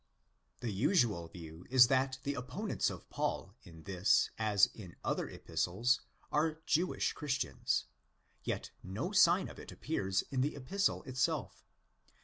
[0.61, 6.01] The usual view is that the opponents of Paul in this as in other Epistles
[6.31, 7.85] are Jewish Christians;
[8.43, 11.61] yet no sign of it appears in the Epistle itself.